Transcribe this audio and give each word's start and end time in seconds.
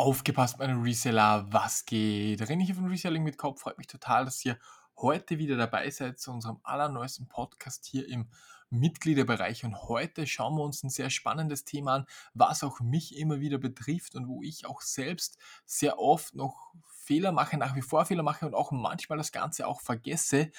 Aufgepasst, 0.00 0.60
meine 0.60 0.80
Reseller, 0.80 1.44
was 1.50 1.84
geht? 1.84 2.40
René 2.42 2.64
hier 2.64 2.76
von 2.76 2.86
Reselling 2.86 3.24
mit 3.24 3.36
Kopf. 3.36 3.62
Freut 3.62 3.78
mich 3.78 3.88
total, 3.88 4.24
dass 4.24 4.44
ihr 4.44 4.56
heute 4.96 5.38
wieder 5.38 5.56
dabei 5.56 5.90
seid 5.90 6.20
zu 6.20 6.30
unserem 6.30 6.60
allerneuesten 6.62 7.26
Podcast 7.26 7.84
hier 7.84 8.08
im 8.08 8.28
Mitgliederbereich. 8.70 9.64
Und 9.64 9.88
heute 9.88 10.28
schauen 10.28 10.54
wir 10.54 10.62
uns 10.62 10.84
ein 10.84 10.88
sehr 10.88 11.10
spannendes 11.10 11.64
Thema 11.64 11.96
an, 11.96 12.06
was 12.32 12.62
auch 12.62 12.78
mich 12.78 13.16
immer 13.16 13.40
wieder 13.40 13.58
betrifft 13.58 14.14
und 14.14 14.28
wo 14.28 14.40
ich 14.44 14.66
auch 14.66 14.82
selbst 14.82 15.36
sehr 15.66 15.98
oft 15.98 16.32
noch 16.36 16.72
Fehler 16.86 17.32
mache, 17.32 17.56
nach 17.56 17.74
wie 17.74 17.82
vor 17.82 18.06
Fehler 18.06 18.22
mache 18.22 18.46
und 18.46 18.54
auch 18.54 18.70
manchmal 18.70 19.18
das 19.18 19.32
Ganze 19.32 19.66
auch 19.66 19.80
vergesse 19.80 20.52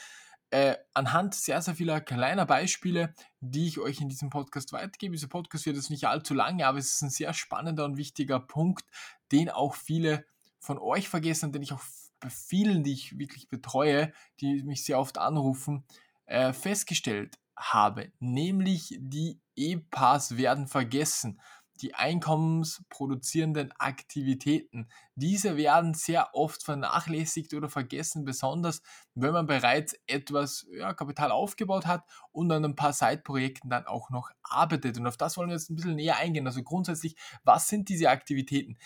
äh, 0.51 0.75
anhand 0.93 1.35
sehr, 1.35 1.61
sehr 1.61 1.75
vieler 1.75 2.01
kleiner 2.01 2.45
Beispiele, 2.45 3.13
die 3.39 3.67
ich 3.67 3.79
euch 3.79 4.01
in 4.01 4.09
diesem 4.09 4.29
Podcast 4.29 4.73
weitergebe. 4.73 5.13
Dieser 5.13 5.27
Podcast 5.27 5.65
wird 5.65 5.75
jetzt 5.75 5.89
nicht 5.89 6.05
allzu 6.05 6.33
lange, 6.33 6.65
aber 6.65 6.79
es 6.79 6.93
ist 6.93 7.01
ein 7.01 7.09
sehr 7.09 7.33
spannender 7.33 7.85
und 7.85 7.97
wichtiger 7.97 8.39
Punkt, 8.39 8.85
den 9.31 9.49
auch 9.49 9.75
viele 9.75 10.25
von 10.59 10.77
euch 10.79 11.07
vergessen, 11.07 11.51
den 11.51 11.61
ich 11.61 11.73
auch 11.73 11.83
bei 12.19 12.29
vielen, 12.29 12.83
die 12.83 12.93
ich 12.93 13.17
wirklich 13.17 13.47
betreue, 13.47 14.11
die 14.41 14.63
mich 14.63 14.83
sehr 14.83 14.99
oft 14.99 15.17
anrufen, 15.17 15.85
äh, 16.25 16.51
festgestellt 16.51 17.39
habe. 17.55 18.11
Nämlich 18.19 18.97
die 18.99 19.39
E-Pass 19.55 20.37
werden 20.37 20.67
vergessen 20.67 21.39
die 21.81 21.95
einkommensproduzierenden 21.95 23.71
Aktivitäten. 23.77 24.89
Diese 25.15 25.57
werden 25.57 25.93
sehr 25.93 26.33
oft 26.33 26.63
vernachlässigt 26.63 27.53
oder 27.53 27.69
vergessen, 27.69 28.25
besonders 28.25 28.81
wenn 29.15 29.33
man 29.33 29.47
bereits 29.47 29.95
etwas 30.07 30.67
ja, 30.71 30.93
Kapital 30.93 31.31
aufgebaut 31.31 31.85
hat 31.85 32.03
und 32.31 32.51
an 32.51 32.65
ein 32.65 32.75
paar 32.75 32.93
Side-Projekten 32.93 33.69
dann 33.69 33.85
auch 33.85 34.09
noch 34.09 34.29
arbeitet. 34.43 34.97
Und 34.97 35.07
auf 35.07 35.17
das 35.17 35.37
wollen 35.37 35.49
wir 35.49 35.55
jetzt 35.55 35.69
ein 35.69 35.75
bisschen 35.75 35.95
näher 35.95 36.17
eingehen. 36.17 36.47
Also 36.47 36.63
grundsätzlich, 36.63 37.15
was 37.43 37.67
sind 37.67 37.89
diese 37.89 38.09
Aktivitäten? 38.09 38.77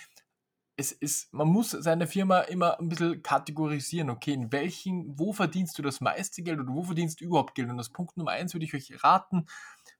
es 0.75 0.91
ist, 0.91 1.31
man 1.33 1.47
muss 1.47 1.71
seine 1.71 2.07
Firma 2.07 2.39
immer 2.41 2.79
ein 2.79 2.89
bisschen 2.89 3.21
kategorisieren, 3.21 4.09
okay, 4.09 4.33
in 4.33 4.51
welchen, 4.51 5.17
wo 5.19 5.31
verdienst 5.31 5.77
du 5.77 5.83
das 5.83 6.01
meiste 6.01 6.41
Geld 6.41 6.59
oder 6.59 6.73
wo 6.73 6.83
verdienst 6.83 7.21
du 7.21 7.25
überhaupt 7.25 7.53
Geld? 7.53 7.69
Und 7.69 7.77
das 7.77 7.89
Punkt 7.89 8.17
Nummer 8.17 8.31
eins 8.31 8.53
würde 8.53 8.65
ich 8.65 8.73
euch 8.73 9.03
raten, 9.03 9.45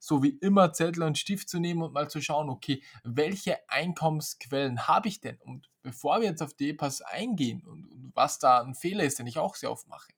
so 0.03 0.21
wie 0.21 0.37
immer 0.41 0.73
Zettel 0.73 1.03
und 1.03 1.17
Stift 1.17 1.47
zu 1.47 1.59
nehmen 1.59 1.81
und 1.81 1.93
mal 1.93 2.09
zu 2.09 2.21
schauen, 2.21 2.49
okay, 2.49 2.83
welche 3.05 3.57
Einkommensquellen 3.69 4.85
habe 4.85 5.07
ich 5.07 5.21
denn? 5.21 5.37
Und 5.37 5.69
bevor 5.81 6.19
wir 6.19 6.27
jetzt 6.27 6.41
auf 6.43 6.53
die 6.53 6.71
E-Pass 6.71 7.01
eingehen 7.01 7.63
und, 7.63 7.85
und, 7.89 8.11
was 8.13 8.37
da 8.37 8.61
ein 8.61 8.75
Fehler 8.75 9.05
ist, 9.05 9.19
den 9.19 9.27
ich 9.27 9.37
auch 9.39 9.55
sehr 9.55 9.71
oft 9.71 9.87
mache, 9.87 10.11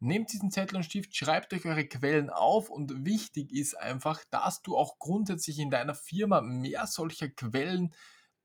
nehmt 0.00 0.30
diesen 0.34 0.50
Zettel 0.50 0.76
und 0.76 0.82
Stift, 0.82 1.16
schreibt 1.16 1.54
euch 1.54 1.64
eure 1.64 1.86
Quellen 1.86 2.28
auf 2.28 2.68
und 2.68 3.06
wichtig 3.06 3.52
ist 3.52 3.74
einfach, 3.74 4.22
dass 4.30 4.60
du 4.60 4.76
auch 4.76 4.98
grundsätzlich 4.98 5.58
in 5.60 5.70
deiner 5.70 5.94
Firma 5.94 6.42
mehr 6.42 6.86
solcher 6.86 7.30
Quellen 7.30 7.94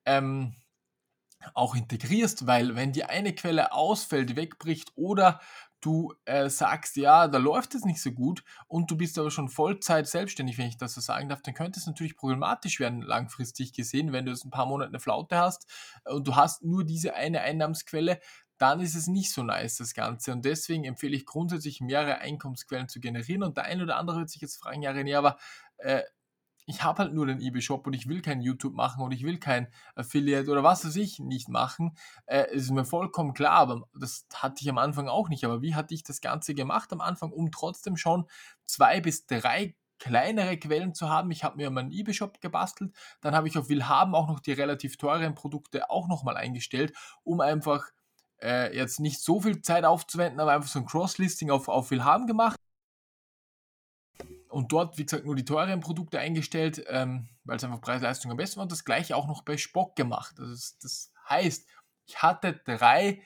ähm, 0.06 0.56
auch 1.54 1.76
integrierst, 1.76 2.48
weil 2.48 2.78
wenn 2.78 2.94
die 2.94 3.04
eine 3.04 3.36
Quelle 3.36 3.74
ausfällt, 3.74 4.38
wegbricht 4.38 4.94
oder 4.96 5.42
du 5.86 6.14
äh, 6.26 6.50
sagst, 6.50 6.96
ja, 6.96 7.28
da 7.28 7.38
läuft 7.38 7.76
es 7.76 7.86
nicht 7.86 8.02
so 8.02 8.12
gut 8.12 8.44
und 8.68 8.90
du 8.90 8.98
bist 8.98 9.20
aber 9.20 9.30
schon 9.30 9.50
Vollzeit 9.50 10.08
selbstständig, 10.08 10.58
wenn 10.58 10.68
ich 10.68 10.78
das 10.78 10.96
so 10.96 11.02
sagen 11.02 11.30
darf, 11.30 11.42
dann 11.44 11.54
könnte 11.54 11.80
es 11.80 11.86
natürlich 11.86 12.18
problematisch 12.18 12.80
werden, 12.80 13.02
langfristig 13.02 13.74
gesehen, 13.74 14.12
wenn 14.12 14.26
du 14.26 14.32
jetzt 14.32 14.46
ein 14.46 14.52
paar 14.52 14.66
Monate 14.66 14.90
eine 14.90 15.00
Flaute 15.00 15.38
hast 15.38 15.68
und 16.06 16.28
du 16.28 16.36
hast 16.36 16.64
nur 16.64 16.84
diese 16.84 17.14
eine 17.14 17.42
Einnahmensquelle, 17.42 18.20
dann 18.58 18.80
ist 18.80 18.96
es 18.96 19.08
nicht 19.08 19.32
so 19.32 19.44
nice, 19.44 19.78
das 19.78 19.94
Ganze. 19.94 20.32
Und 20.32 20.46
deswegen 20.46 20.86
empfehle 20.86 21.16
ich 21.16 21.26
grundsätzlich, 21.26 21.82
mehrere 21.82 22.20
Einkommensquellen 22.20 22.88
zu 22.88 23.00
generieren. 23.02 23.44
Und 23.44 23.58
der 23.58 23.66
eine 23.66 23.84
oder 23.84 23.98
andere 23.98 24.20
wird 24.20 24.30
sich 24.30 24.42
jetzt 24.42 24.62
fragen, 24.62 24.82
ja, 24.82 24.92
René, 24.92 25.18
aber 25.18 25.38
äh, 25.78 26.04
ich 26.66 26.84
habe 26.84 27.04
halt 27.04 27.14
nur 27.14 27.28
den 27.28 27.40
eBay-Shop 27.40 27.86
und 27.86 27.94
ich 27.94 28.08
will 28.08 28.22
kein 28.22 28.42
YouTube 28.42 28.74
machen 28.74 29.04
und 29.04 29.12
ich 29.12 29.24
will 29.24 29.38
kein 29.38 29.68
Affiliate 29.96 30.50
oder 30.50 30.64
was 30.64 30.86
weiß 30.86 30.96
ich 30.96 31.20
nicht 31.20 31.48
machen. 31.48 31.96
Äh, 32.26 32.54
ist 32.54 32.72
mir 32.72 32.86
vollkommen 32.86 33.34
klar, 33.34 33.58
aber 33.58 33.88
das 33.94 34.26
hatte 34.34 34.62
ich 34.62 34.70
am 34.70 34.78
Anfang 34.78 35.08
auch 35.08 35.30
nicht. 35.30 35.46
Aber 35.46 35.62
wie 35.62 35.76
hatte 35.76 35.94
ich 35.94 36.04
das 36.04 36.22
Ganze 36.22 36.56
gemacht 36.56 36.92
am 36.92 37.02
Anfang, 37.02 37.32
um 37.32 37.52
trotzdem 37.52 37.98
schon 37.98 38.26
zwei 38.66 39.00
bis 39.00 39.26
drei 39.28 39.76
kleinere 39.98 40.58
Quellen 40.58 40.94
zu 40.94 41.10
haben. 41.10 41.32
Ich 41.32 41.44
habe 41.44 41.56
mir 41.58 41.70
meinen 41.70 41.92
eBay-Shop 41.92 42.42
gebastelt, 42.42 42.94
dann 43.22 43.34
habe 43.34 43.48
ich 43.48 43.58
auf 43.58 43.70
Willhaben 43.70 44.14
auch 44.14 44.28
noch 44.28 44.42
die 44.42 44.52
relativ 44.52 44.98
teuren 44.98 45.36
Produkte 45.36 45.90
auch 45.90 46.10
nochmal 46.10 46.36
eingestellt, 46.36 46.94
um 47.24 47.40
einfach 47.40 47.86
äh, 48.42 48.76
jetzt 48.76 49.00
nicht 49.00 49.22
so 49.22 49.40
viel 49.40 49.62
Zeit 49.62 49.86
aufzuwenden, 49.86 50.42
aber 50.42 50.52
einfach 50.52 50.68
so 50.68 50.80
ein 50.80 50.86
Cross-Listing 50.86 51.50
auf, 51.50 51.70
auf 51.70 51.92
Willhaben 51.92 52.28
gemacht 52.28 52.60
und 54.56 54.72
dort, 54.72 54.98
wie 54.98 55.04
gesagt, 55.04 55.26
nur 55.26 55.36
die 55.36 55.44
teuren 55.44 55.82
Produkte 55.82 56.18
eingestellt, 56.18 56.82
ähm, 56.88 57.28
weil 57.44 57.58
es 57.58 57.66
einfach 57.66 57.82
Preis-Leistung 57.82 58.32
am 58.32 58.38
besten 58.38 58.56
war. 58.56 58.64
Und 58.64 58.72
das 58.72 58.86
gleiche 58.86 59.18
auch 59.18 59.28
noch 59.28 59.44
bei 59.44 59.58
Spock 59.58 59.98
gemacht. 59.98 60.40
Also 60.40 60.54
das, 60.54 60.78
das 60.82 61.12
heißt, 61.28 61.68
ich 62.06 62.24
hatte 62.24 62.62
drei 62.64 63.22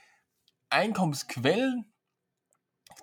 Einkommensquellen, 0.72 1.94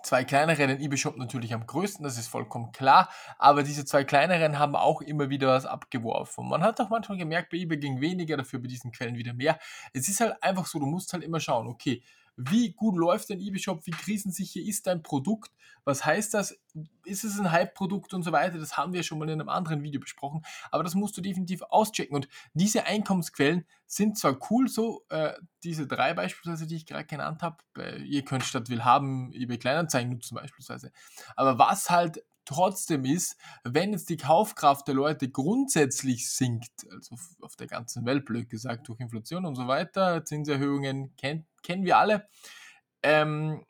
zwei 0.03 0.25
kleinere, 0.25 0.67
den 0.67 0.81
eBay-Shop 0.81 1.15
natürlich 1.15 1.53
am 1.53 1.65
größten, 1.65 2.03
das 2.03 2.17
ist 2.17 2.27
vollkommen 2.27 2.73
klar, 2.73 3.09
aber 3.39 3.63
diese 3.63 3.85
zwei 3.85 4.03
kleineren 4.03 4.59
haben 4.59 4.75
auch 4.75 4.99
immer 5.01 5.29
wieder 5.29 5.47
was 5.47 5.65
abgeworfen. 5.65 6.49
Man 6.49 6.63
hat 6.63 6.81
auch 6.81 6.89
manchmal 6.89 7.17
gemerkt, 7.17 7.51
bei 7.51 7.57
eBay 7.59 7.77
ging 7.77 8.01
weniger, 8.01 8.35
dafür 8.35 8.59
bei 8.59 8.67
diesen 8.67 8.91
Quellen 8.91 9.15
wieder 9.15 9.33
mehr. 9.33 9.57
Es 9.93 10.09
ist 10.09 10.19
halt 10.19 10.43
einfach 10.43 10.65
so, 10.65 10.79
du 10.79 10.85
musst 10.85 11.13
halt 11.13 11.23
immer 11.23 11.39
schauen, 11.39 11.67
okay, 11.67 12.03
wie 12.37 12.71
gut 12.71 12.95
läuft 12.95 13.31
dein 13.31 13.39
eBay-Shop, 13.39 13.85
wie 13.85 13.91
krisensicher 13.91 14.61
ist 14.61 14.85
dein 14.87 15.01
Produkt, 15.01 15.51
was 15.83 16.05
heißt 16.05 16.35
das, 16.35 16.57
ist 17.03 17.23
es 17.23 17.39
ein 17.39 17.51
Hype-Produkt 17.51 18.13
und 18.13 18.21
so 18.21 18.31
weiter, 18.31 18.59
das 18.59 18.77
haben 18.77 18.93
wir 18.93 19.01
schon 19.01 19.17
mal 19.17 19.27
in 19.27 19.41
einem 19.41 19.49
anderen 19.49 19.81
Video 19.81 19.99
besprochen, 19.99 20.43
aber 20.69 20.83
das 20.83 20.93
musst 20.93 21.17
du 21.17 21.21
definitiv 21.21 21.63
auschecken. 21.63 22.15
Und 22.15 22.27
diese 22.53 22.85
Einkommensquellen 22.85 23.65
sind 23.87 24.17
zwar 24.17 24.37
cool 24.51 24.67
so, 24.67 25.03
äh, 25.09 25.33
diese 25.63 25.87
drei 25.87 26.13
beispielsweise, 26.13 26.67
die 26.67 26.75
ich 26.75 26.85
gerade 26.85 27.05
genannt 27.05 27.41
habe, 27.41 27.57
ihr 28.05 28.23
könnt 28.23 28.43
statt 28.43 28.69
Willhaben 28.69 29.33
eBay 29.33 29.57
Kleinanzeigen 29.57 30.11
nutzen 30.11 30.35
beispielsweise, 30.35 30.91
aber 31.35 31.57
was 31.57 31.89
halt 31.89 32.23
trotzdem 32.47 33.05
ist, 33.05 33.37
wenn 33.63 33.91
jetzt 33.91 34.09
die 34.09 34.17
Kaufkraft 34.17 34.87
der 34.87 34.95
Leute 34.95 35.29
grundsätzlich 35.29 36.31
sinkt, 36.31 36.87
also 36.91 37.15
auf 37.41 37.55
der 37.55 37.67
ganzen 37.67 38.05
Welt 38.05 38.25
blöd 38.25 38.49
gesagt, 38.49 38.87
durch 38.87 38.99
Inflation 38.99 39.45
und 39.45 39.55
so 39.55 39.67
weiter, 39.67 40.23
Zinserhöhungen 40.25 41.15
kennt, 41.17 41.45
kennen 41.61 41.83
wir 41.83 41.97
alle, 41.97 42.27
ähm, 43.03 43.63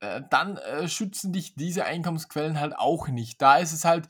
äh, 0.00 0.22
dann 0.30 0.56
äh, 0.56 0.88
schützen 0.88 1.32
dich 1.32 1.54
diese 1.54 1.84
Einkommensquellen 1.84 2.58
halt 2.58 2.76
auch 2.76 3.08
nicht. 3.08 3.40
Da 3.40 3.58
ist 3.58 3.72
es 3.72 3.84
halt 3.84 4.08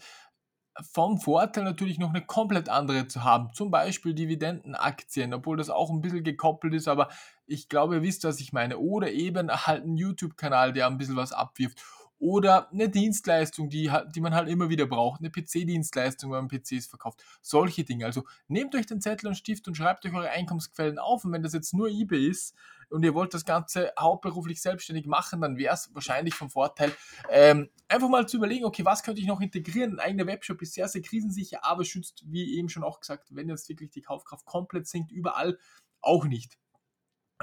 vom 0.92 1.18
Vorteil 1.18 1.64
natürlich 1.64 1.98
noch 1.98 2.10
eine 2.10 2.24
komplett 2.24 2.68
andere 2.68 3.08
zu 3.08 3.24
haben. 3.24 3.52
Zum 3.52 3.70
Beispiel 3.70 4.14
Dividendenaktien, 4.14 5.34
obwohl 5.34 5.56
das 5.56 5.68
auch 5.68 5.90
ein 5.90 6.00
bisschen 6.00 6.24
gekoppelt 6.24 6.74
ist, 6.74 6.88
aber 6.88 7.08
ich 7.46 7.68
glaube, 7.68 7.96
ihr 7.96 8.02
wisst, 8.02 8.24
was 8.24 8.40
ich 8.40 8.52
meine. 8.52 8.78
Oder 8.78 9.10
eben 9.10 9.50
halt 9.50 9.82
einen 9.82 9.96
YouTube-Kanal, 9.96 10.72
der 10.72 10.86
ein 10.86 10.96
bisschen 10.96 11.16
was 11.16 11.32
abwirft 11.32 11.80
oder 12.20 12.70
eine 12.70 12.90
Dienstleistung, 12.90 13.70
die, 13.70 13.90
die 14.14 14.20
man 14.20 14.34
halt 14.34 14.48
immer 14.48 14.68
wieder 14.68 14.86
braucht, 14.86 15.20
eine 15.20 15.30
PC-Dienstleistung, 15.30 16.30
wenn 16.30 16.46
man 16.46 16.48
PCs 16.48 16.86
verkauft, 16.86 17.24
solche 17.40 17.82
Dinge. 17.82 18.04
Also 18.04 18.24
nehmt 18.46 18.74
euch 18.74 18.86
den 18.86 19.00
Zettel 19.00 19.28
und 19.28 19.34
Stift 19.34 19.66
und 19.66 19.76
schreibt 19.76 20.04
euch 20.04 20.14
eure 20.14 20.28
Einkommensquellen 20.28 20.98
auf 20.98 21.24
und 21.24 21.32
wenn 21.32 21.42
das 21.42 21.54
jetzt 21.54 21.72
nur 21.72 21.88
eBay 21.88 22.28
ist 22.28 22.54
und 22.90 23.04
ihr 23.04 23.14
wollt 23.14 23.32
das 23.32 23.46
Ganze 23.46 23.92
hauptberuflich 23.98 24.60
selbstständig 24.60 25.06
machen, 25.06 25.40
dann 25.40 25.56
wäre 25.56 25.74
es 25.74 25.94
wahrscheinlich 25.94 26.34
vom 26.34 26.50
Vorteil, 26.50 26.92
ähm, 27.30 27.70
einfach 27.88 28.10
mal 28.10 28.28
zu 28.28 28.36
überlegen, 28.36 28.66
okay, 28.66 28.84
was 28.84 29.02
könnte 29.02 29.22
ich 29.22 29.26
noch 29.26 29.40
integrieren? 29.40 29.94
Ein 29.94 30.00
eigener 30.00 30.26
Webshop 30.26 30.60
ist 30.60 30.74
sehr, 30.74 30.88
sehr 30.88 31.00
krisensicher, 31.00 31.64
aber 31.64 31.84
schützt, 31.84 32.24
wie 32.26 32.58
eben 32.58 32.68
schon 32.68 32.84
auch 32.84 33.00
gesagt, 33.00 33.34
wenn 33.34 33.48
jetzt 33.48 33.68
wirklich 33.70 33.90
die 33.90 34.02
Kaufkraft 34.02 34.44
komplett 34.44 34.86
sinkt, 34.86 35.10
überall 35.10 35.58
auch 36.02 36.26
nicht 36.26 36.58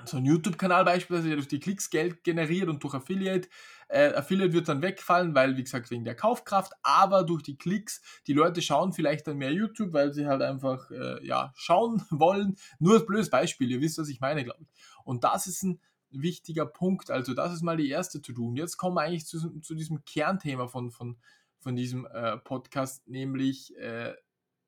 so 0.05 0.17
ein 0.17 0.25
YouTube-Kanal 0.25 0.85
beispielsweise, 0.85 1.29
der 1.29 1.37
durch 1.37 1.47
die 1.47 1.59
Klicks 1.59 1.89
Geld 1.89 2.23
generiert 2.23 2.69
und 2.69 2.83
durch 2.83 2.93
Affiliate. 2.93 3.49
Äh, 3.87 4.13
Affiliate 4.13 4.53
wird 4.53 4.67
dann 4.67 4.81
wegfallen, 4.81 5.33
weil, 5.33 5.57
wie 5.57 5.63
gesagt, 5.63 5.89
wegen 5.89 6.03
der 6.03 6.15
Kaufkraft, 6.15 6.73
aber 6.83 7.23
durch 7.23 7.41
die 7.41 7.57
Klicks, 7.57 8.01
die 8.27 8.33
Leute 8.33 8.61
schauen 8.61 8.93
vielleicht 8.93 9.27
dann 9.27 9.37
mehr 9.37 9.51
YouTube, 9.51 9.93
weil 9.93 10.13
sie 10.13 10.27
halt 10.27 10.41
einfach, 10.41 10.91
äh, 10.91 11.25
ja, 11.25 11.53
schauen 11.55 12.03
wollen. 12.11 12.57
Nur 12.79 12.95
als 12.95 13.05
blödes 13.05 13.29
Beispiel, 13.29 13.71
ihr 13.71 13.81
wisst, 13.81 13.97
was 13.97 14.09
ich 14.09 14.19
meine, 14.19 14.43
glaube 14.43 14.61
ich. 14.61 14.69
Und 15.03 15.23
das 15.23 15.47
ist 15.47 15.63
ein 15.63 15.81
wichtiger 16.09 16.65
Punkt. 16.65 17.09
Also, 17.09 17.33
das 17.33 17.53
ist 17.53 17.63
mal 17.63 17.77
die 17.77 17.89
erste 17.89 18.21
To-Do. 18.21 18.47
Und 18.47 18.57
jetzt 18.57 18.77
kommen 18.77 18.95
wir 18.95 19.01
eigentlich 19.01 19.25
zu, 19.25 19.59
zu 19.61 19.73
diesem 19.73 20.03
Kernthema 20.05 20.67
von, 20.67 20.91
von, 20.91 21.17
von 21.59 21.75
diesem 21.75 22.05
äh, 22.05 22.37
Podcast, 22.37 23.07
nämlich 23.07 23.75
äh, 23.77 24.13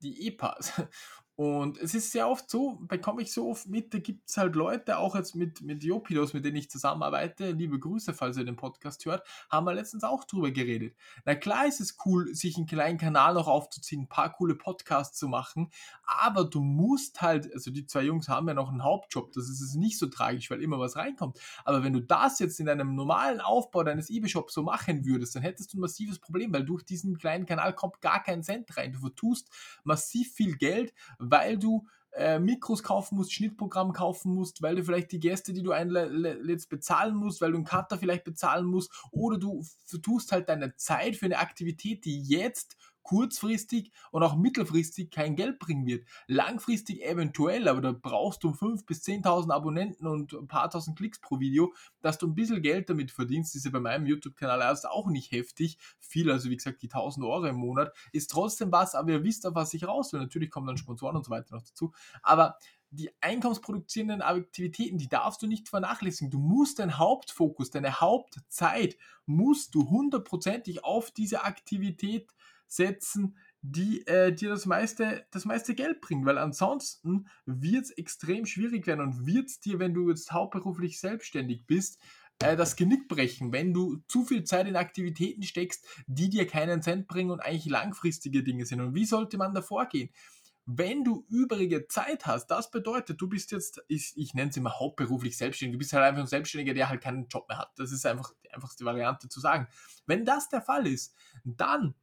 die 0.01 0.27
E-Pass. 0.27 0.73
Und 1.39 1.77
es 1.77 1.93
ist 1.95 2.11
sehr 2.11 2.27
oft 2.27 2.49
so, 2.49 2.79
bekomme 2.81 3.21
ich 3.21 3.31
so 3.31 3.49
oft 3.49 3.65
mit, 3.65 3.93
da 3.93 3.99
gibt 3.99 4.29
es 4.29 4.35
halt 4.35 4.57
Leute, 4.57 4.97
auch 4.97 5.15
jetzt 5.15 5.35
mit, 5.35 5.61
mit 5.61 5.85
Jopidos, 5.85 6.33
mit 6.33 6.43
denen 6.43 6.57
ich 6.57 6.69
zusammenarbeite, 6.69 7.51
liebe 7.51 7.79
Grüße, 7.79 8.13
falls 8.13 8.35
ihr 8.35 8.43
den 8.43 8.57
Podcast 8.57 9.05
hört, 9.05 9.25
haben 9.49 9.65
wir 9.65 9.73
letztens 9.73 10.03
auch 10.03 10.25
drüber 10.25 10.51
geredet. 10.51 10.97
Na 11.23 11.35
klar 11.35 11.65
ist 11.65 11.79
es 11.79 11.95
cool, 12.05 12.35
sich 12.35 12.57
einen 12.57 12.65
kleinen 12.65 12.97
Kanal 12.97 13.35
noch 13.35 13.47
aufzuziehen, 13.47 14.01
ein 14.01 14.09
paar 14.09 14.33
coole 14.33 14.53
Podcasts 14.53 15.17
zu 15.17 15.29
machen, 15.29 15.71
aber 16.03 16.43
du 16.43 16.59
musst 16.59 17.21
halt, 17.21 17.49
also 17.53 17.71
die 17.71 17.85
zwei 17.85 18.01
Jungs 18.01 18.27
haben 18.27 18.49
ja 18.49 18.53
noch 18.53 18.69
einen 18.69 18.83
Hauptjob, 18.83 19.31
das 19.31 19.47
ist 19.47 19.75
nicht 19.75 19.97
so 19.97 20.07
tragisch, 20.07 20.51
weil 20.51 20.61
immer 20.61 20.77
was 20.77 20.97
reinkommt. 20.97 21.39
Aber 21.63 21.85
wenn 21.85 21.93
du 21.93 22.01
das 22.01 22.39
jetzt 22.39 22.59
in 22.59 22.67
einem 22.67 22.95
normalen 22.95 23.39
Aufbau 23.39 23.83
deines 23.83 24.09
eBay-Shops 24.09 24.53
so 24.53 24.63
machen 24.63 25.05
würdest, 25.05 25.37
dann 25.37 25.43
hättest 25.43 25.71
du 25.71 25.77
ein 25.77 25.81
massives 25.81 26.19
Problem, 26.19 26.51
weil 26.51 26.65
durch 26.65 26.83
diesen 26.83 27.17
kleinen 27.17 27.45
Kanal 27.45 27.73
kommt 27.73 28.01
gar 28.01 28.21
kein 28.21 28.43
Cent 28.43 28.75
rein. 28.75 28.91
Du 28.91 28.99
vertust 28.99 29.47
massiv 29.85 30.33
viel 30.33 30.57
Geld, 30.57 30.93
weil 31.29 31.57
du 31.57 31.85
äh, 32.11 32.39
Mikros 32.39 32.83
kaufen 32.83 33.15
musst, 33.17 33.33
Schnittprogramm 33.33 33.93
kaufen 33.93 34.33
musst, 34.33 34.61
weil 34.61 34.75
du 34.75 34.83
vielleicht 34.83 35.11
die 35.11 35.19
Gäste, 35.19 35.53
die 35.53 35.63
du 35.63 35.71
einlädst, 35.71 36.69
bezahlen 36.69 37.15
musst, 37.15 37.41
weil 37.41 37.51
du 37.51 37.57
einen 37.57 37.65
Cutter 37.65 37.97
vielleicht 37.97 38.23
bezahlen 38.23 38.65
musst 38.65 38.91
oder 39.11 39.37
du 39.37 39.63
tust 40.01 40.31
halt 40.31 40.49
deine 40.49 40.75
Zeit 40.75 41.15
für 41.15 41.25
eine 41.25 41.39
Aktivität, 41.39 42.05
die 42.05 42.21
jetzt 42.21 42.77
kurzfristig 43.09 43.91
und 44.11 44.21
auch 44.21 44.35
mittelfristig 44.35 45.09
kein 45.09 45.35
Geld 45.35 45.57
bringen 45.57 45.87
wird. 45.87 46.05
Langfristig 46.27 47.03
eventuell, 47.03 47.67
aber 47.67 47.81
da 47.81 47.91
brauchst 47.91 48.43
du 48.43 48.49
5.000 48.49 48.85
bis 48.85 49.01
10.000 49.01 49.51
Abonnenten 49.51 50.05
und 50.05 50.33
ein 50.33 50.47
paar 50.47 50.69
tausend 50.69 50.95
Klicks 50.95 51.19
pro 51.19 51.39
Video, 51.39 51.73
dass 52.01 52.19
du 52.19 52.27
ein 52.27 52.35
bisschen 52.35 52.61
Geld 52.61 52.87
damit 52.87 53.09
verdienst. 53.09 53.55
Ist 53.55 53.65
ja 53.65 53.71
bei 53.71 53.79
meinem 53.79 54.05
YouTube-Kanal 54.05 54.61
erst 54.61 54.87
auch 54.87 55.07
nicht 55.07 55.31
heftig. 55.31 55.79
Viel, 55.97 56.29
also 56.29 56.51
wie 56.51 56.55
gesagt, 56.55 56.83
die 56.83 56.87
1000 56.87 57.25
Euro 57.25 57.45
im 57.45 57.55
Monat 57.55 57.95
ist 58.11 58.29
trotzdem 58.29 58.71
was, 58.71 58.93
aber 58.93 59.11
ihr 59.11 59.23
wisst 59.23 59.47
auf 59.47 59.55
was 59.55 59.73
ich 59.73 59.87
raus 59.87 60.13
will. 60.13 60.19
Natürlich 60.19 60.51
kommen 60.51 60.67
dann 60.67 60.77
Sponsoren 60.77 61.15
und 61.15 61.25
so 61.25 61.31
weiter 61.31 61.55
noch 61.55 61.63
dazu. 61.63 61.91
Aber 62.21 62.59
die 62.91 63.09
einkommensproduzierenden 63.21 64.21
Aktivitäten, 64.21 64.99
die 64.99 65.09
darfst 65.09 65.41
du 65.41 65.47
nicht 65.47 65.67
vernachlässigen. 65.67 66.29
Du 66.29 66.37
musst 66.37 66.77
deinen 66.77 66.99
Hauptfokus, 66.99 67.71
deine 67.71 68.01
Hauptzeit, 68.01 68.97
musst 69.25 69.73
du 69.73 69.89
hundertprozentig 69.89 70.83
auf 70.83 71.09
diese 71.09 71.43
Aktivität 71.43 72.29
setzen, 72.69 73.37
die 73.61 74.07
äh, 74.07 74.33
dir 74.33 74.49
das 74.49 74.65
meiste, 74.65 75.25
das 75.31 75.45
meiste 75.45 75.75
Geld 75.75 75.99
bringen, 76.01 76.25
weil 76.25 76.37
ansonsten 76.37 77.27
wird 77.45 77.85
es 77.85 77.91
extrem 77.91 78.45
schwierig 78.45 78.87
werden 78.87 79.01
und 79.01 79.25
wird 79.25 79.49
es 79.49 79.59
dir, 79.59 79.79
wenn 79.79 79.93
du 79.93 80.09
jetzt 80.09 80.31
hauptberuflich 80.31 80.99
selbstständig 80.99 81.65
bist, 81.67 81.99
äh, 82.39 82.55
das 82.55 82.75
Genick 82.77 83.07
brechen, 83.09 83.51
wenn 83.51 83.73
du 83.73 83.97
zu 84.07 84.23
viel 84.23 84.45
Zeit 84.45 84.67
in 84.67 84.77
Aktivitäten 84.77 85.43
steckst, 85.43 85.85
die 86.07 86.29
dir 86.29 86.47
keinen 86.47 86.81
Cent 86.81 87.07
bringen 87.07 87.31
und 87.31 87.41
eigentlich 87.41 87.65
langfristige 87.65 88.43
Dinge 88.43 88.65
sind. 88.65 88.79
Und 88.79 88.95
wie 88.95 89.05
sollte 89.05 89.37
man 89.37 89.53
da 89.53 89.61
vorgehen? 89.61 90.09
Wenn 90.65 91.03
du 91.03 91.25
übrige 91.29 91.87
Zeit 91.87 92.27
hast, 92.27 92.47
das 92.47 92.69
bedeutet, 92.69 93.19
du 93.19 93.27
bist 93.27 93.51
jetzt, 93.51 93.81
ich, 93.87 94.13
ich 94.15 94.35
nenne 94.35 94.51
es 94.51 94.57
immer 94.57 94.79
hauptberuflich 94.79 95.35
selbstständig, 95.35 95.73
du 95.73 95.79
bist 95.79 95.93
halt 95.93 96.05
einfach 96.05 96.21
ein 96.21 96.27
Selbstständiger, 96.27 96.75
der 96.75 96.89
halt 96.89 97.01
keinen 97.01 97.27
Job 97.27 97.49
mehr 97.49 97.57
hat. 97.57 97.71
Das 97.77 97.91
ist 97.91 98.05
einfach 98.05 98.31
die 98.45 98.53
einfachste 98.53 98.85
Variante 98.85 99.27
zu 99.27 99.39
sagen. 99.39 99.67
Wenn 100.05 100.25
das 100.25 100.47
der 100.47 100.61
Fall 100.61 100.85
ist, 100.85 101.15
dann 101.43 101.95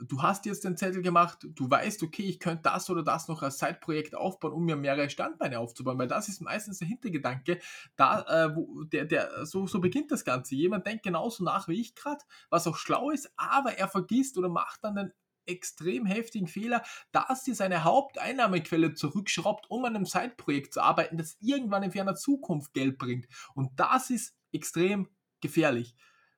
du 0.00 0.22
hast 0.22 0.46
jetzt 0.46 0.64
den 0.64 0.76
Zettel 0.76 1.02
gemacht, 1.02 1.38
du 1.42 1.70
weißt, 1.70 2.02
okay, 2.02 2.24
ich 2.24 2.40
könnte 2.40 2.62
das 2.64 2.88
oder 2.90 3.02
das 3.02 3.28
noch 3.28 3.42
als 3.42 3.58
Zeitprojekt 3.58 4.14
aufbauen, 4.14 4.52
um 4.52 4.64
mir 4.64 4.76
mehrere 4.76 5.10
Standbeine 5.10 5.58
aufzubauen, 5.58 5.98
weil 5.98 6.08
das 6.08 6.28
ist 6.28 6.40
meistens 6.40 6.78
der 6.78 6.88
Hintergedanke, 6.88 7.58
da, 7.96 8.22
äh, 8.22 8.56
wo, 8.56 8.84
der, 8.84 9.04
der, 9.04 9.46
so, 9.46 9.66
so 9.66 9.80
beginnt 9.80 10.10
das 10.10 10.24
Ganze. 10.24 10.54
Jemand 10.54 10.86
denkt 10.86 11.04
genauso 11.04 11.44
nach 11.44 11.68
wie 11.68 11.80
ich 11.80 11.94
gerade, 11.94 12.24
was 12.50 12.66
auch 12.66 12.76
schlau 12.76 13.10
ist, 13.10 13.32
aber 13.36 13.78
er 13.78 13.88
vergisst 13.88 14.38
oder 14.38 14.48
macht 14.48 14.84
dann 14.84 14.96
den 14.96 15.12
extrem 15.46 16.06
heftigen 16.06 16.46
Fehler, 16.46 16.82
dass 17.12 17.44
dir 17.44 17.54
seine 17.54 17.84
Haupteinnahmequelle 17.84 18.94
zurückschraubt, 18.94 19.70
um 19.70 19.84
an 19.84 19.94
einem 19.94 20.06
Zeitprojekt 20.06 20.72
zu 20.72 20.80
arbeiten, 20.80 21.18
das 21.18 21.36
irgendwann 21.40 21.82
in 21.82 21.92
ferner 21.92 22.14
Zukunft 22.14 22.72
Geld 22.72 22.98
bringt. 22.98 23.26
Und 23.54 23.70
das 23.76 24.10
ist 24.10 24.34
extrem 24.52 25.08
gefährlich. 25.40 25.94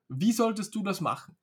Wie 0.09 0.31
solltest 0.31 0.75
du 0.75 0.83
das 0.83 1.01
machen? 1.01 1.37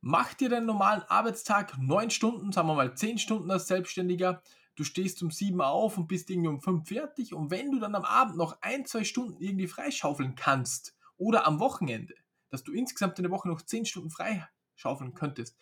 Mach 0.00 0.32
dir 0.34 0.48
deinen 0.48 0.66
normalen 0.66 1.02
Arbeitstag 1.08 1.76
neun 1.78 2.10
Stunden, 2.10 2.52
sagen 2.52 2.68
wir 2.68 2.74
mal 2.74 2.96
zehn 2.96 3.18
Stunden 3.18 3.50
als 3.50 3.66
Selbstständiger. 3.66 4.42
Du 4.76 4.84
stehst 4.84 5.22
um 5.22 5.32
sieben 5.32 5.60
auf 5.60 5.98
und 5.98 6.06
bist 6.06 6.30
irgendwie 6.30 6.50
um 6.50 6.60
fünf 6.60 6.88
fertig. 6.88 7.34
Und 7.34 7.50
wenn 7.50 7.72
du 7.72 7.80
dann 7.80 7.96
am 7.96 8.04
Abend 8.04 8.36
noch 8.36 8.62
ein, 8.62 8.84
zwei 8.84 9.02
Stunden 9.02 9.42
irgendwie 9.42 9.66
freischaufeln 9.66 10.36
kannst 10.36 10.96
oder 11.16 11.46
am 11.48 11.58
Wochenende, 11.58 12.14
dass 12.50 12.62
du 12.62 12.72
insgesamt 12.72 13.18
in 13.18 13.24
der 13.24 13.32
Woche 13.32 13.48
noch 13.48 13.60
zehn 13.62 13.86
Stunden 13.86 14.10
freischaufeln 14.10 15.14
könntest, 15.14 15.56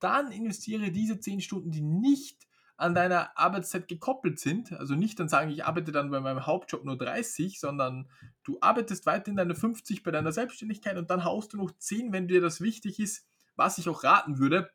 dann 0.00 0.32
investiere 0.32 0.90
diese 0.90 1.18
zehn 1.18 1.40
Stunden, 1.40 1.70
die 1.70 1.80
nicht 1.80 2.46
an 2.76 2.94
deiner 2.94 3.36
Arbeitszeit 3.36 3.88
gekoppelt 3.88 4.38
sind. 4.38 4.72
Also 4.72 4.94
nicht 4.94 5.18
dann 5.18 5.28
sagen, 5.28 5.50
ich 5.50 5.64
arbeite 5.64 5.92
dann 5.92 6.10
bei 6.10 6.20
meinem 6.20 6.46
Hauptjob 6.46 6.84
nur 6.84 6.96
30, 6.96 7.58
sondern 7.58 8.08
du 8.44 8.58
arbeitest 8.60 9.04
weiterhin 9.04 9.36
deine 9.36 9.56
50 9.56 10.02
bei 10.04 10.12
deiner 10.12 10.30
Selbstständigkeit 10.30 10.96
und 10.96 11.10
dann 11.10 11.24
haust 11.24 11.54
du 11.54 11.56
noch 11.56 11.72
10, 11.76 12.12
wenn 12.12 12.28
dir 12.28 12.40
das 12.40 12.60
wichtig 12.60 13.00
ist, 13.00 13.27
was 13.58 13.76
ich 13.78 13.88
auch 13.88 14.04
raten 14.04 14.38
würde, 14.38 14.70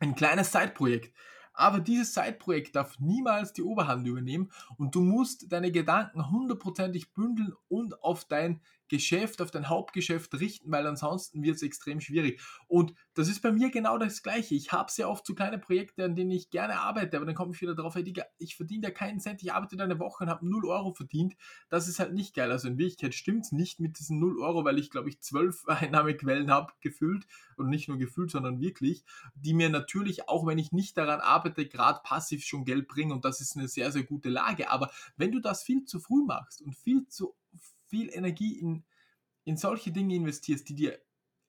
ein 0.00 0.14
kleines 0.14 0.50
Zeitprojekt. 0.50 1.14
Aber 1.52 1.80
dieses 1.80 2.12
Zeitprojekt 2.12 2.76
darf 2.76 2.98
niemals 3.00 3.52
die 3.52 3.62
Oberhand 3.62 4.06
übernehmen 4.06 4.50
und 4.76 4.94
du 4.94 5.00
musst 5.00 5.50
deine 5.52 5.72
Gedanken 5.72 6.30
hundertprozentig 6.30 7.12
bündeln 7.12 7.52
und 7.68 8.02
auf 8.02 8.24
dein 8.24 8.62
Geschäft, 8.88 9.40
auf 9.42 9.50
dein 9.50 9.68
Hauptgeschäft 9.68 10.34
richten, 10.40 10.70
weil 10.70 10.86
ansonsten 10.86 11.42
wird 11.42 11.56
es 11.56 11.62
extrem 11.62 12.00
schwierig. 12.00 12.40
Und 12.66 12.94
das 13.14 13.28
ist 13.28 13.40
bei 13.40 13.52
mir 13.52 13.70
genau 13.70 13.98
das 13.98 14.22
Gleiche. 14.22 14.54
Ich 14.54 14.72
habe 14.72 14.90
sehr 14.90 15.08
oft 15.08 15.26
so 15.26 15.34
kleine 15.34 15.58
Projekte, 15.58 16.04
an 16.04 16.16
denen 16.16 16.30
ich 16.30 16.50
gerne 16.50 16.80
arbeite, 16.80 17.16
aber 17.16 17.26
dann 17.26 17.34
komme 17.34 17.52
ich 17.54 17.60
wieder 17.60 17.74
darauf, 17.74 17.94
hey, 17.94 18.04
Digga, 18.04 18.24
ich 18.38 18.56
verdiene 18.56 18.82
da 18.82 18.90
keinen 18.90 19.20
Cent, 19.20 19.42
ich 19.42 19.52
arbeite 19.52 19.82
eine 19.82 19.98
Woche 19.98 20.24
und 20.24 20.30
habe 20.30 20.48
0 20.48 20.66
Euro 20.66 20.92
verdient. 20.92 21.34
Das 21.68 21.88
ist 21.88 21.98
halt 21.98 22.14
nicht 22.14 22.34
geil. 22.34 22.50
Also 22.50 22.68
in 22.68 22.78
Wirklichkeit 22.78 23.14
stimmt 23.14 23.44
es 23.44 23.52
nicht 23.52 23.80
mit 23.80 23.98
diesen 23.98 24.18
0 24.18 24.40
Euro, 24.40 24.64
weil 24.64 24.78
ich 24.78 24.90
glaube 24.90 25.08
ich 25.08 25.20
zwölf 25.20 25.64
Einnahmequellen 25.66 26.50
habe 26.50 26.72
gefüllt 26.80 27.26
und 27.56 27.68
nicht 27.68 27.88
nur 27.88 27.98
gefüllt, 27.98 28.30
sondern 28.30 28.60
wirklich, 28.60 29.04
die 29.34 29.54
mir 29.54 29.68
natürlich, 29.68 30.28
auch 30.28 30.46
wenn 30.46 30.58
ich 30.58 30.72
nicht 30.72 30.96
daran 30.96 31.20
arbeite, 31.20 31.66
gerade 31.66 32.00
passiv 32.02 32.44
schon 32.44 32.64
Geld 32.64 32.88
bringen 32.88 33.12
und 33.12 33.24
das 33.24 33.40
ist 33.40 33.56
eine 33.56 33.68
sehr, 33.68 33.92
sehr 33.92 34.04
gute 34.04 34.28
Lage. 34.28 34.70
Aber 34.70 34.90
wenn 35.16 35.32
du 35.32 35.40
das 35.40 35.62
viel 35.62 35.84
zu 35.84 36.00
früh 36.00 36.24
machst 36.24 36.62
und 36.62 36.76
viel 36.76 37.06
zu 37.08 37.34
viel 37.88 38.10
Energie 38.12 38.58
in, 38.58 38.84
in 39.44 39.56
solche 39.56 39.92
Dinge 39.92 40.14
investierst, 40.14 40.68
die 40.68 40.74
dir 40.74 40.98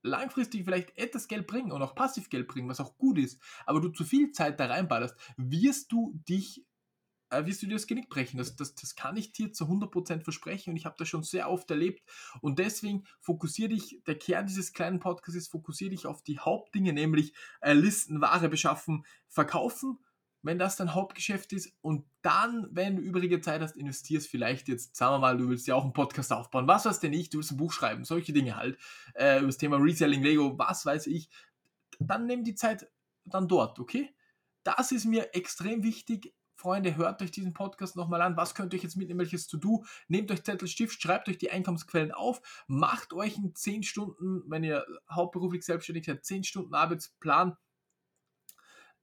langfristig 0.02 0.64
vielleicht 0.64 0.98
etwas 0.98 1.28
Geld 1.28 1.48
bringen 1.48 1.72
und 1.72 1.82
auch 1.82 1.96
passiv 1.96 2.30
Geld 2.30 2.48
bringen, 2.48 2.70
was 2.70 2.80
auch 2.80 2.98
gut 2.98 3.18
ist, 3.18 3.42
aber 3.66 3.82
du 3.82 3.90
zu 3.90 4.04
viel 4.04 4.32
Zeit 4.32 4.60
da 4.60 4.68
reinballerst, 4.68 5.16
wirst 5.38 5.92
du 5.92 6.14
dich, 6.28 6.66
äh, 7.30 7.46
wirst 7.46 7.62
du 7.62 7.68
dir 7.68 7.74
das 7.74 7.88
Genick 7.88 8.10
brechen. 8.10 8.38
Das, 8.38 8.56
das, 8.56 8.76
das 8.76 8.96
kann 8.96 9.18
ich 9.18 9.34
dir 9.34 9.52
zu 9.52 9.66
100% 9.66 10.24
versprechen 10.24 10.72
und 10.72 10.78
ich 10.78 10.86
habe 10.86 10.96
das 10.98 11.10
schon 11.10 11.24
sehr 11.24 11.50
oft 11.50 11.70
erlebt 11.70 12.02
und 12.42 12.60
deswegen 12.60 13.04
fokussiere 13.20 13.70
dich, 13.70 14.02
der 14.08 14.18
Kern 14.18 14.48
dieses 14.48 14.72
kleinen 14.74 15.00
Podcasts 15.00 15.36
ist, 15.36 15.52
fokussiere 15.52 15.92
dich 15.92 16.06
auf 16.06 16.24
die 16.24 16.40
Hauptdinge, 16.40 16.94
nämlich 16.94 17.34
äh, 17.62 17.74
Listen, 17.74 18.22
Ware 18.22 18.50
beschaffen, 18.50 19.06
verkaufen 19.28 20.00
wenn 20.42 20.60
das 20.60 20.76
dein 20.76 20.94
Hauptgeschäft 20.94 21.52
ist 21.54 21.74
und 21.82 22.06
dann, 22.22 22.68
wenn 22.72 22.96
du 22.96 23.02
übrige 23.02 23.42
Zeit 23.42 23.62
hast, 23.62 23.76
investierst 23.76 24.28
vielleicht 24.28 24.68
jetzt, 24.68 24.96
sagen 24.96 25.16
wir 25.16 25.20
mal, 25.20 25.38
du 25.38 25.50
willst 25.50 25.68
ja 25.68 25.76
auch 25.76 25.84
einen 25.84 25.94
Podcast 25.94 26.32
aufbauen, 26.32 26.68
was 26.68 26.86
weiß 26.86 27.00
denn 27.00 27.14
ich, 27.14 27.30
du 27.30 27.38
willst 27.38 27.52
ein 27.52 27.58
Buch 27.58 27.74
schreiben, 27.74 28.04
solche 28.06 28.34
Dinge 28.34 28.56
halt, 28.56 28.78
äh, 29.16 29.40
über 29.40 29.48
das 29.48 29.58
Thema 29.58 29.78
Reselling, 29.78 30.24
Lego, 30.24 30.58
was 30.58 30.86
weiß 30.86 31.08
ich, 31.08 31.30
dann 32.00 32.26
nimm 32.26 32.44
die 32.44 32.56
Zeit 32.56 32.90
dann 33.26 33.48
dort, 33.48 33.80
okay? 33.80 34.14
Das 34.64 34.92
ist 34.92 35.06
mir 35.06 35.34
extrem 35.34 35.84
wichtig. 35.84 36.34
Freunde, 36.56 36.98
hört 36.98 37.22
euch 37.22 37.32
diesen 37.32 37.54
Podcast 37.54 37.96
nochmal 37.96 38.22
an. 38.22 38.36
Was 38.36 38.54
könnt 38.54 38.74
ihr 38.74 38.78
euch 38.78 38.84
jetzt 38.84 38.98
mitnehmen? 38.98 39.22
Welches 39.22 39.48
To-Do? 39.48 39.86
Nehmt 40.10 40.30
euch 40.30 40.44
Zettel, 40.44 40.68
Stift, 40.68 41.02
schreibt 41.02 41.30
euch 41.30 41.38
die 41.38 41.52
Einkommensquellen 41.52 42.12
auf, 42.12 42.42
macht 42.68 43.14
euch 43.14 43.38
einen 43.38 43.56
10 43.56 43.84
Stunden, 43.84 44.44
wenn 44.48 44.66
ihr 44.66 44.86
hauptberuflich 45.10 45.64
selbstständig 45.64 46.06
seid, 46.06 46.26
10 46.26 46.44
Stunden 46.44 46.74
Arbeitsplan. 46.74 47.56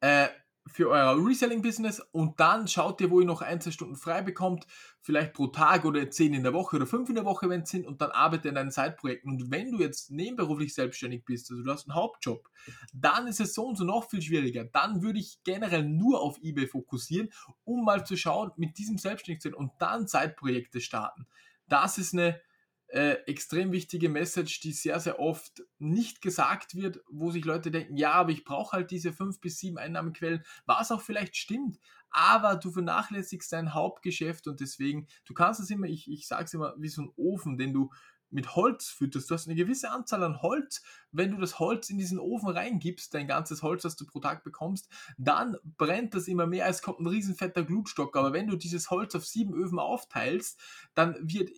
Äh, 0.00 0.28
für 0.66 0.88
euer 0.90 1.16
Reselling-Business 1.24 2.00
und 2.12 2.40
dann 2.40 2.66
schaut 2.66 3.00
ihr, 3.00 3.10
wo 3.10 3.20
ihr 3.20 3.26
noch 3.26 3.40
ein, 3.40 3.60
zwei 3.60 3.70
Stunden 3.70 3.96
frei 3.96 4.22
bekommt, 4.22 4.66
vielleicht 5.00 5.32
pro 5.32 5.46
Tag 5.46 5.84
oder 5.84 6.10
zehn 6.10 6.34
in 6.34 6.42
der 6.42 6.52
Woche 6.52 6.76
oder 6.76 6.86
fünf 6.86 7.08
in 7.08 7.14
der 7.14 7.24
Woche, 7.24 7.48
wenn 7.48 7.62
es 7.62 7.70
sind, 7.70 7.86
und 7.86 8.00
dann 8.00 8.10
arbeitet 8.10 8.46
in 8.46 8.56
deinen 8.56 8.72
Zeitprojekten. 8.72 9.30
Und 9.30 9.50
wenn 9.50 9.70
du 9.70 9.78
jetzt 9.78 10.10
nebenberuflich 10.10 10.74
selbstständig 10.74 11.24
bist, 11.24 11.50
also 11.50 11.62
du 11.62 11.70
hast 11.70 11.88
einen 11.88 11.94
Hauptjob, 11.94 12.50
dann 12.92 13.28
ist 13.28 13.40
es 13.40 13.54
so 13.54 13.66
und 13.66 13.76
so 13.76 13.84
noch 13.84 14.08
viel 14.10 14.22
schwieriger. 14.22 14.64
Dann 14.64 15.02
würde 15.02 15.20
ich 15.20 15.38
generell 15.44 15.84
nur 15.84 16.20
auf 16.20 16.38
eBay 16.42 16.66
fokussieren, 16.66 17.30
um 17.64 17.84
mal 17.84 18.04
zu 18.04 18.16
schauen, 18.16 18.50
mit 18.56 18.78
diesem 18.78 18.98
selbstständig 18.98 19.42
zu 19.42 19.50
sein 19.50 19.54
und 19.54 19.70
dann 19.78 20.08
Zeitprojekte 20.08 20.80
starten. 20.80 21.26
Das 21.68 21.98
ist 21.98 22.12
eine 22.12 22.40
äh, 22.88 23.14
extrem 23.26 23.72
wichtige 23.72 24.08
Message, 24.08 24.60
die 24.60 24.72
sehr, 24.72 25.00
sehr 25.00 25.18
oft 25.18 25.62
nicht 25.78 26.22
gesagt 26.22 26.74
wird, 26.74 27.00
wo 27.10 27.30
sich 27.30 27.44
Leute 27.44 27.70
denken, 27.70 27.96
ja, 27.96 28.12
aber 28.12 28.30
ich 28.30 28.44
brauche 28.44 28.76
halt 28.76 28.90
diese 28.90 29.12
fünf 29.12 29.40
bis 29.40 29.58
sieben 29.58 29.78
Einnahmequellen, 29.78 30.44
was 30.66 30.92
auch 30.92 31.00
vielleicht 31.00 31.36
stimmt, 31.36 31.78
aber 32.10 32.56
du 32.56 32.70
vernachlässigst 32.70 33.52
dein 33.52 33.74
Hauptgeschäft 33.74 34.46
und 34.46 34.60
deswegen, 34.60 35.08
du 35.24 35.34
kannst 35.34 35.60
es 35.60 35.70
immer, 35.70 35.86
ich, 35.86 36.10
ich 36.10 36.26
sage 36.28 36.44
es 36.44 36.54
immer, 36.54 36.74
wie 36.78 36.88
so 36.88 37.02
ein 37.02 37.12
Ofen, 37.16 37.58
den 37.58 37.72
du 37.72 37.90
mit 38.36 38.54
Holz 38.54 38.88
fütterst. 38.88 39.30
Du 39.30 39.34
hast 39.34 39.48
eine 39.48 39.56
gewisse 39.56 39.90
Anzahl 39.90 40.22
an 40.22 40.42
Holz. 40.42 40.82
Wenn 41.10 41.30
du 41.30 41.38
das 41.38 41.58
Holz 41.58 41.88
in 41.88 41.96
diesen 41.96 42.20
Ofen 42.20 42.50
reingibst, 42.50 43.14
dein 43.14 43.26
ganzes 43.26 43.62
Holz, 43.62 43.82
das 43.82 43.96
du 43.96 44.06
pro 44.06 44.20
Tag 44.20 44.44
bekommst, 44.44 44.88
dann 45.16 45.56
brennt 45.64 46.14
das 46.14 46.28
immer 46.28 46.46
mehr, 46.46 46.66
als 46.66 46.82
kommt 46.82 47.00
ein 47.00 47.06
riesen 47.06 47.34
fetter 47.34 47.64
Glutstock. 47.64 48.14
Aber 48.14 48.34
wenn 48.34 48.46
du 48.46 48.56
dieses 48.56 48.90
Holz 48.90 49.14
auf 49.14 49.26
sieben 49.26 49.54
Öfen 49.54 49.78
aufteilst, 49.78 50.60
dann 50.94 51.16
wird 51.20 51.50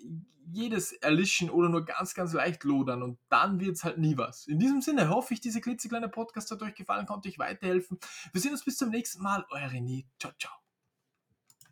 jedes 0.50 0.92
erlischen 0.92 1.50
oder 1.50 1.68
nur 1.68 1.84
ganz, 1.84 2.14
ganz 2.14 2.32
leicht 2.32 2.62
lodern 2.62 3.02
und 3.02 3.18
dann 3.28 3.60
wird 3.60 3.76
es 3.76 3.84
halt 3.84 3.98
nie 3.98 4.16
was. 4.16 4.46
In 4.46 4.60
diesem 4.60 4.80
Sinne 4.80 5.10
hoffe 5.10 5.34
ich, 5.34 5.40
diese 5.40 5.60
klitzekleine 5.60 6.08
Podcast 6.08 6.50
hat 6.52 6.62
euch 6.62 6.76
gefallen, 6.76 7.06
konnte 7.06 7.28
euch 7.28 7.38
weiterhelfen. 7.38 7.98
Wir 8.32 8.40
sehen 8.40 8.52
uns 8.52 8.64
bis 8.64 8.76
zum 8.76 8.90
nächsten 8.90 9.22
Mal. 9.22 9.44
Euer 9.50 9.68
René. 9.68 10.06
Ciao, 10.18 10.32
ciao. 10.38 10.67